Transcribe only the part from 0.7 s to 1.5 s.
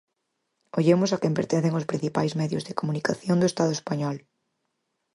Ollemos a quen